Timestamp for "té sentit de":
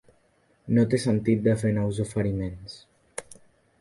0.93-1.55